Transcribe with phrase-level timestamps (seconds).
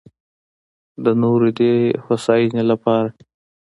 [1.03, 1.73] د نورو دې
[2.05, 3.09] هوساينۍ لپاره